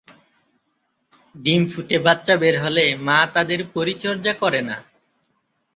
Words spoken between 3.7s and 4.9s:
পরিচর্যা করে না।